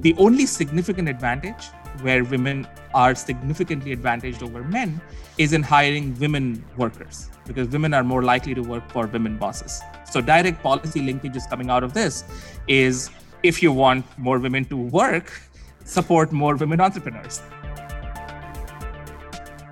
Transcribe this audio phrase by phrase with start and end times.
[0.00, 1.66] The only significant advantage
[2.00, 4.98] where women are significantly advantaged over men
[5.36, 9.82] is in hiring women workers because women are more likely to work for women bosses.
[10.10, 12.24] So, direct policy linkages coming out of this
[12.66, 13.10] is
[13.42, 15.38] if you want more women to work,
[15.84, 17.42] support more women entrepreneurs.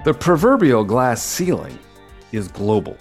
[0.04, 1.78] The proverbial glass ceiling
[2.32, 2.98] is global.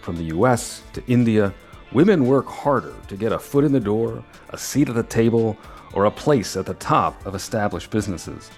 [0.00, 1.54] From the US to India,
[1.92, 5.56] women work harder to get a foot in the door, a seat at the table,
[5.96, 8.50] or a place at the top of established businesses.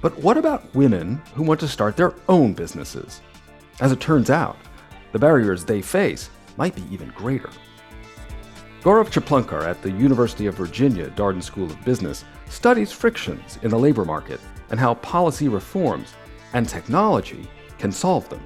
[0.00, 3.20] But what about women who want to start their own businesses?
[3.80, 4.56] As it turns out,
[5.10, 7.50] the barriers they face might be even greater.
[8.80, 13.78] Gaurav Chiplunkar at the University of Virginia Darden School of Business studies frictions in the
[13.78, 14.40] labor market
[14.70, 16.14] and how policy reforms
[16.52, 18.42] and technology can solve them.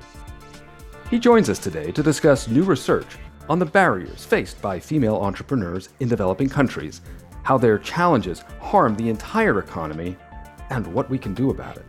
[1.11, 5.91] He joins us today to discuss new research on the barriers faced by female entrepreneurs
[6.01, 7.01] in developing countries,
[7.47, 10.17] how their challenges harm the entire economy,
[10.71, 11.87] and what we can do about it.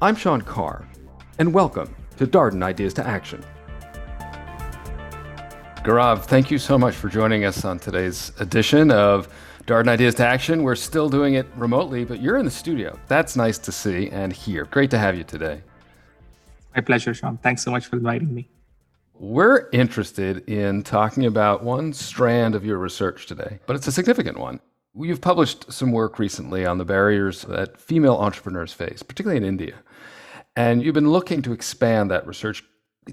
[0.00, 0.88] I'm Sean Carr,
[1.38, 3.44] and welcome to Darden Ideas to Action.
[5.84, 9.28] Gaurav, thank you so much for joining us on today's edition of
[9.66, 10.62] Darden Ideas to Action.
[10.62, 12.98] We're still doing it remotely, but you're in the studio.
[13.08, 14.64] That's nice to see and hear.
[14.64, 15.60] Great to have you today.
[16.74, 17.36] My pleasure, Sean.
[17.36, 18.48] Thanks so much for inviting me.
[19.18, 24.38] We're interested in talking about one strand of your research today, but it's a significant
[24.38, 24.60] one.
[24.94, 29.76] You've published some work recently on the barriers that female entrepreneurs face, particularly in India.
[30.54, 32.62] And you've been looking to expand that research.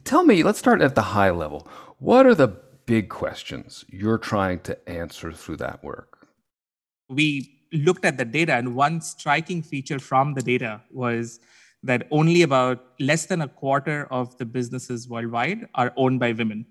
[0.03, 1.69] Tell me, let's start at the high level.
[1.99, 2.49] What are the
[2.85, 6.27] big questions you're trying to answer through that work?
[7.07, 11.39] We looked at the data, and one striking feature from the data was
[11.83, 16.65] that only about less than a quarter of the businesses worldwide are owned by women.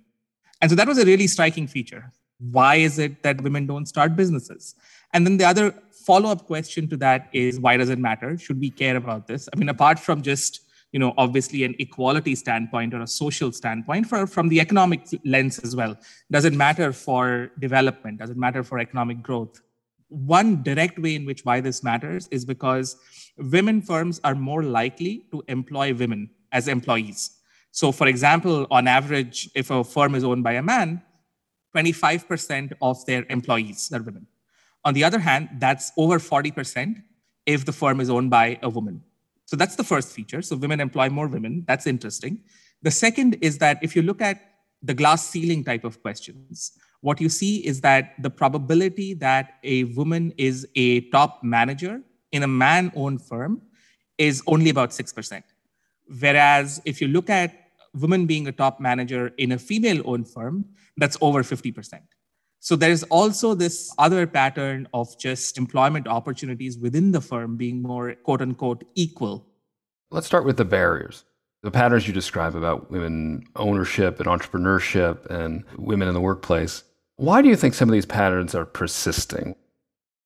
[0.60, 2.10] And so that was a really striking feature.
[2.50, 4.74] Why is it that women don't start businesses?
[5.12, 8.36] And then the other follow up question to that is why does it matter?
[8.38, 9.48] Should we care about this?
[9.52, 10.60] I mean, apart from just
[10.92, 15.58] you know obviously an equality standpoint or a social standpoint for, from the economic lens
[15.60, 15.96] as well
[16.30, 19.62] does it matter for development does it matter for economic growth
[20.12, 22.96] one direct way in which why this matters is because
[23.38, 27.38] women firms are more likely to employ women as employees.
[27.70, 31.02] So, for example, on average, if a firm is owned by a man,
[31.74, 34.26] 25% of their employees are women.
[34.84, 37.02] On the other hand, that's over 40%
[37.46, 39.02] if the firm is owned by a woman.
[39.46, 40.42] So, that's the first feature.
[40.42, 41.64] So, women employ more women.
[41.66, 42.40] That's interesting.
[42.82, 44.40] The second is that if you look at
[44.82, 49.84] the glass ceiling type of questions, what you see is that the probability that a
[49.84, 53.60] woman is a top manager in a man owned firm
[54.18, 55.42] is only about 6%.
[56.20, 57.52] Whereas if you look at
[57.94, 60.64] women being a top manager in a female owned firm,
[60.96, 62.00] that's over 50%.
[62.60, 68.14] So there's also this other pattern of just employment opportunities within the firm being more
[68.14, 69.48] quote unquote equal.
[70.12, 71.24] Let's start with the barriers.
[71.62, 76.84] The patterns you describe about women ownership and entrepreneurship and women in the workplace.
[77.22, 79.54] Why do you think some of these patterns are persisting?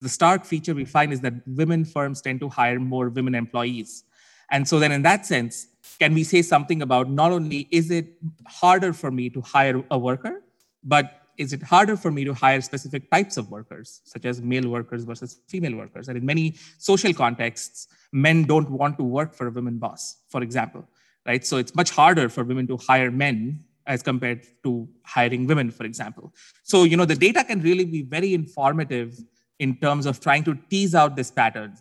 [0.00, 4.04] The stark feature we find is that women firms tend to hire more women employees.
[4.50, 5.66] And so, then in that sense,
[6.00, 8.14] can we say something about not only is it
[8.46, 10.42] harder for me to hire a worker,
[10.82, 14.66] but is it harder for me to hire specific types of workers, such as male
[14.66, 16.08] workers versus female workers?
[16.08, 20.42] And in many social contexts, men don't want to work for a women boss, for
[20.42, 20.88] example,
[21.26, 21.44] right?
[21.44, 25.84] So it's much harder for women to hire men as compared to hiring women, for
[25.84, 26.32] example.
[26.62, 29.18] So, you know, the data can really be very informative
[29.58, 31.76] in terms of trying to tease out this pattern.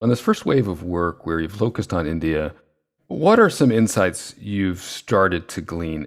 [0.00, 2.54] On this first wave of work where you've focused on India,
[3.08, 6.06] what are some insights you've started to glean?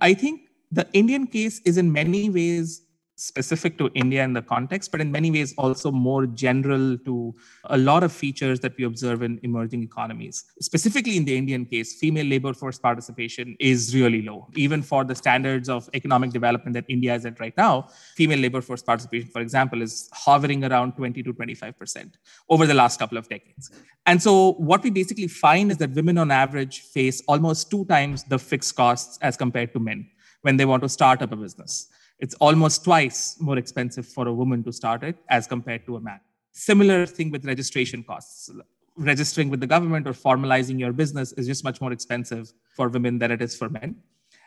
[0.00, 2.82] I think the Indian case is in many ways
[3.16, 7.34] specific to India in the context, but in many ways also more general to
[7.66, 10.44] a lot of features that we observe in emerging economies.
[10.60, 14.48] Specifically in the Indian case, female labor force participation is really low.
[14.56, 18.60] Even for the standards of economic development that India is at right now, female labor
[18.60, 22.12] force participation, for example, is hovering around 20 to 25%
[22.48, 23.70] over the last couple of decades.
[24.06, 28.24] And so what we basically find is that women on average face almost two times
[28.24, 30.08] the fixed costs as compared to men
[30.42, 31.88] when they want to start up a business.
[32.24, 36.00] It's almost twice more expensive for a woman to start it as compared to a
[36.00, 36.20] man.
[36.52, 38.50] Similar thing with registration costs.
[38.96, 43.18] Registering with the government or formalizing your business is just much more expensive for women
[43.18, 43.96] than it is for men.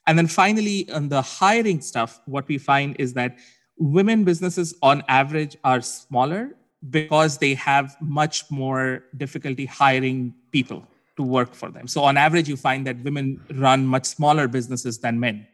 [0.07, 3.38] And then finally, on the hiring stuff, what we find is that
[3.77, 6.56] women businesses on average are smaller
[6.89, 10.83] because they have much more difficulty hiring people
[11.18, 11.88] to work for them.
[11.88, 15.45] So on average, you find that women run much smaller businesses than men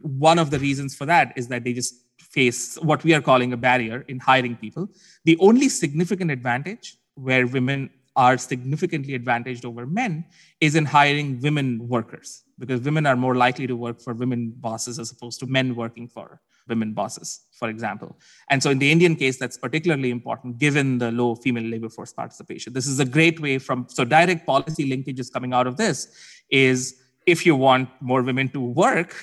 [0.00, 3.52] one of the reasons for that is that they just face what we are calling
[3.52, 4.88] a barrier in hiring people.
[5.24, 10.24] The only significant advantage where women are significantly advantaged over men
[10.60, 14.98] is in hiring women workers because women are more likely to work for women bosses
[14.98, 18.18] as opposed to men working for women bosses, for example.
[18.50, 22.12] And so in the Indian case, that's particularly important given the low female labor force
[22.12, 22.72] participation.
[22.72, 26.08] This is a great way from, so direct policy linkages coming out of this
[26.50, 26.96] is
[27.26, 29.14] if you want more women to work,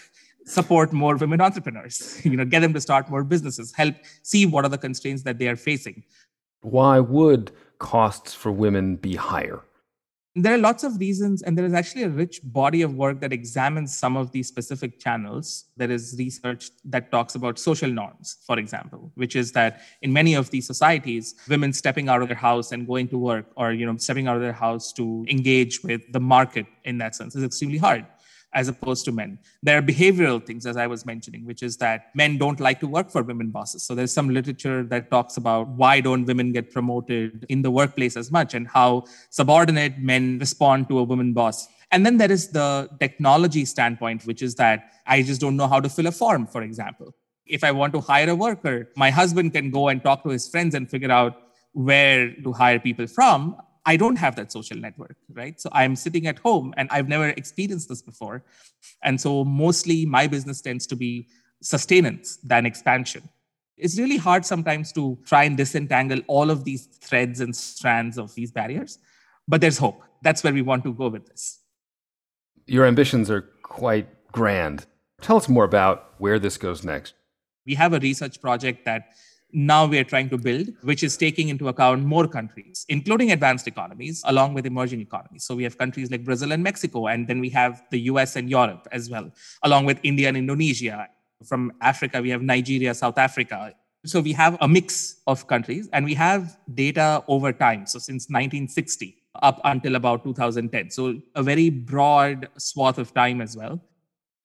[0.45, 4.65] support more women entrepreneurs, you know, get them to start more businesses, help see what
[4.65, 6.03] are the constraints that they are facing.
[6.61, 9.61] Why would costs for women be higher?
[10.35, 13.31] There are lots of reasons, and there is actually a rich body of work that
[13.31, 15.65] examines some of these specific channels.
[15.77, 20.33] There is research that talks about social norms, for example, which is that in many
[20.33, 23.85] of these societies, women stepping out of their house and going to work, or you
[23.85, 27.43] know, stepping out of their house to engage with the market in that sense, is
[27.43, 28.03] extremely hard
[28.53, 29.39] as opposed to men.
[29.61, 32.87] There are behavioral things, as I was mentioning, which is that men don't like to
[32.87, 33.83] work for women bosses.
[33.83, 38.15] So there's some literature that talks about why don't women get promoted in the workplace
[38.15, 41.67] as much and how subordinate men respond to a woman boss.
[41.91, 45.79] And then there is the technology standpoint, which is that I just don't know how
[45.79, 47.13] to fill a form, for example.
[47.45, 50.47] If I want to hire a worker, my husband can go and talk to his
[50.47, 51.35] friends and figure out
[51.73, 53.57] where to hire people from.
[53.85, 55.59] I don't have that social network, right?
[55.59, 58.43] So I'm sitting at home and I've never experienced this before.
[59.03, 61.27] And so mostly my business tends to be
[61.61, 63.27] sustenance than expansion.
[63.77, 68.33] It's really hard sometimes to try and disentangle all of these threads and strands of
[68.35, 68.99] these barriers,
[69.47, 70.03] but there's hope.
[70.21, 71.59] That's where we want to go with this.
[72.65, 74.85] Your ambitions are quite grand.
[75.21, 77.15] Tell us more about where this goes next.
[77.65, 79.13] We have a research project that
[79.53, 83.67] now we are trying to build, which is taking into account more countries, including advanced
[83.67, 85.43] economies, along with emerging economies.
[85.43, 88.49] So we have countries like Brazil and Mexico, and then we have the US and
[88.49, 91.07] Europe as well, along with India and Indonesia.
[91.45, 93.73] From Africa, we have Nigeria, South Africa.
[94.05, 97.85] So we have a mix of countries, and we have data over time.
[97.85, 100.89] So since 1960 up until about 2010.
[100.91, 103.81] So a very broad swath of time as well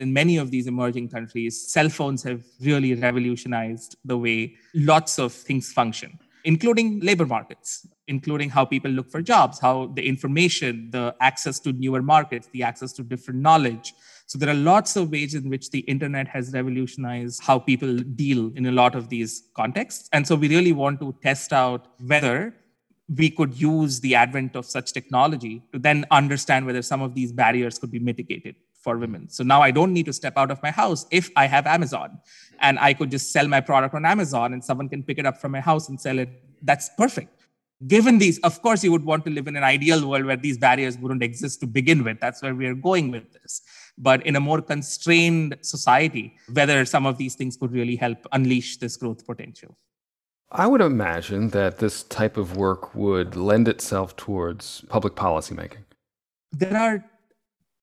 [0.01, 5.33] in many of these emerging countries, cell phones have really revolutionized the way lots of
[5.33, 11.15] things function, including labor markets, including how people look for jobs, how the information, the
[11.21, 13.93] access to newer markets, the access to different knowledge.
[14.27, 18.53] So there are lots of ways in which the internet has revolutionized how people deal
[18.55, 20.09] in a lot of these contexts.
[20.13, 22.55] And so we really want to test out whether
[23.17, 27.33] we could use the advent of such technology to then understand whether some of these
[27.33, 29.29] barriers could be mitigated for women.
[29.29, 32.19] So now I don't need to step out of my house if I have Amazon
[32.61, 35.41] and I could just sell my product on Amazon and someone can pick it up
[35.41, 36.31] from my house and sell it.
[36.63, 37.35] That's perfect.
[37.87, 40.59] Given these, of course, you would want to live in an ideal world where these
[40.59, 42.19] barriers wouldn't exist to begin with.
[42.19, 43.63] That's where we are going with this.
[43.97, 48.79] But in a more constrained society, whether some of these things could really help unleash
[48.79, 49.77] this growth potential.
[50.51, 55.85] I would imagine that this type of work would lend itself towards public policymaking.
[56.51, 57.05] There are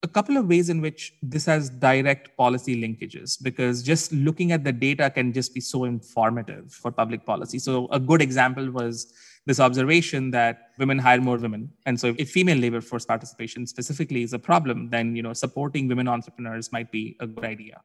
[0.06, 4.64] a couple of ways in which this has direct policy linkages because just looking at
[4.64, 7.60] the data can just be so informative for public policy.
[7.60, 9.14] So, a good example was
[9.46, 11.72] this observation that women hire more women.
[11.86, 15.88] And so, if female labor force participation specifically is a problem, then you know supporting
[15.88, 17.82] women entrepreneurs might be a good idea.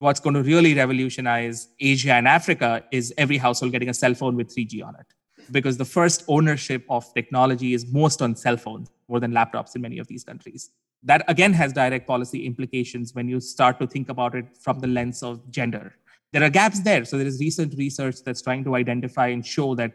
[0.00, 4.36] What's going to really revolutionize Asia and Africa is every household getting a cell phone
[4.36, 5.06] with 3G on it.
[5.50, 9.82] Because the first ownership of technology is most on cell phones more than laptops in
[9.82, 10.70] many of these countries
[11.02, 14.86] that again has direct policy implications when you start to think about it from the
[14.86, 15.94] lens of gender.
[16.32, 17.04] There are gaps there.
[17.04, 19.92] So there is recent research that's trying to identify and show that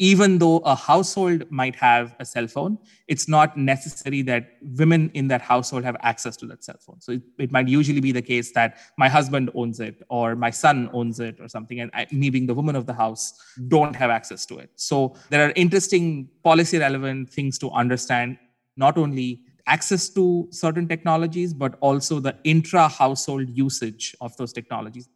[0.00, 5.28] even though a household might have a cell phone, it's not necessary that women in
[5.28, 6.98] that household have access to that cell phone.
[7.02, 10.48] So it, it might usually be the case that my husband owns it or my
[10.48, 13.34] son owns it or something, and I, me being the woman of the house
[13.68, 14.70] don't have access to it.
[14.76, 18.38] So there are interesting policy relevant things to understand,
[18.78, 25.10] not only access to certain technologies, but also the intra household usage of those technologies.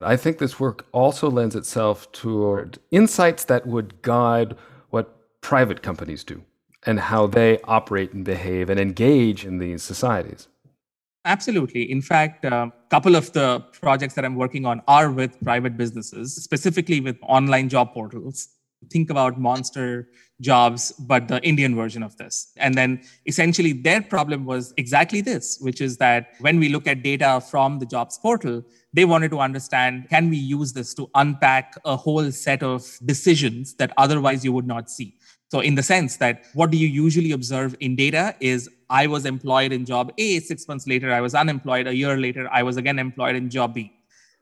[0.00, 4.54] I think this work also lends itself toward insights that would guide
[4.90, 6.42] what private companies do
[6.84, 10.48] and how they operate and behave and engage in these societies.
[11.24, 11.90] Absolutely.
[11.90, 16.36] In fact, a couple of the projects that I'm working on are with private businesses,
[16.36, 18.48] specifically with online job portals
[18.90, 20.08] think about monster
[20.40, 25.58] jobs but the indian version of this and then essentially their problem was exactly this
[25.60, 28.62] which is that when we look at data from the jobs portal
[28.96, 33.74] they wanted to understand can we use this to unpack a whole set of decisions
[33.74, 35.08] that otherwise you would not see
[35.54, 39.26] so in the sense that what do you usually observe in data is i was
[39.34, 42.76] employed in job a 6 months later i was unemployed a year later i was
[42.84, 43.90] again employed in job b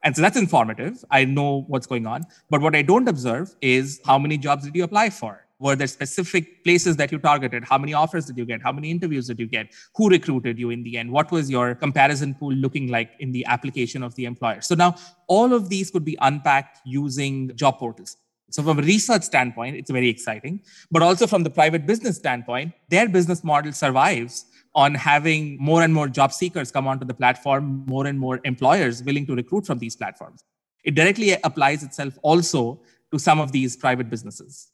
[0.05, 1.03] And so that's informative.
[1.11, 2.25] I know what's going on.
[2.51, 5.44] But what I don't observe is how many jobs did you apply for?
[5.65, 7.65] Were there specific places that you targeted?
[7.65, 8.61] How many offers did you get?
[8.63, 9.73] How many interviews did you get?
[9.97, 11.11] Who recruited you in the end?
[11.11, 14.61] What was your comparison pool looking like in the application of the employer?
[14.61, 18.19] So now all of these could be unpacked using job portals.
[18.51, 20.61] So from a research standpoint, it's very exciting.
[20.91, 24.45] But also from the private business standpoint, their business model survives
[24.75, 29.03] on having more and more job seekers come onto the platform, more and more employers
[29.03, 30.45] willing to recruit from these platforms.
[30.85, 34.71] It directly applies itself also to some of these private businesses.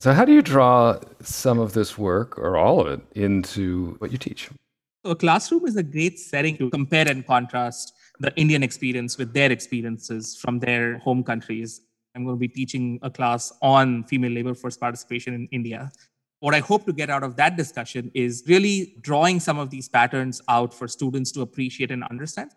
[0.00, 4.12] So, how do you draw some of this work or all of it into what
[4.12, 4.48] you teach?
[5.04, 9.32] So, a classroom is a great setting to compare and contrast the Indian experience with
[9.32, 11.80] their experiences from their home countries.
[12.14, 15.90] I'm going to be teaching a class on female labor force participation in India.
[16.38, 19.88] What I hope to get out of that discussion is really drawing some of these
[19.88, 22.52] patterns out for students to appreciate and understand.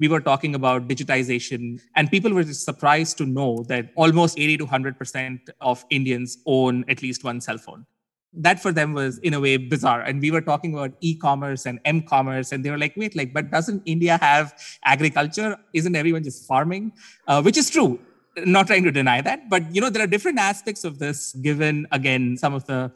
[0.00, 4.66] We were talking about digitization, and people were surprised to know that almost 80 to
[4.66, 7.86] 100% of Indians own at least one cell phone.
[8.32, 10.00] That for them was, in a way, bizarre.
[10.00, 13.14] And we were talking about e commerce and m commerce, and they were like, wait,
[13.14, 15.56] like, but doesn't India have agriculture?
[15.72, 16.92] Isn't everyone just farming?
[17.26, 18.00] Uh, which is true
[18.44, 21.86] not trying to deny that but you know there are different aspects of this given
[21.92, 22.90] again some of the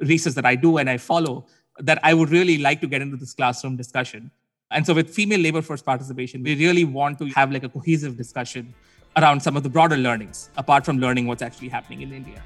[0.00, 1.46] research that I do and I follow
[1.78, 4.30] that I would really like to get into this classroom discussion.
[4.72, 8.16] And so with female labor force participation, we really want to have like a cohesive
[8.16, 8.72] discussion
[9.16, 12.40] around some of the broader learnings, apart from learning what's actually happening in India.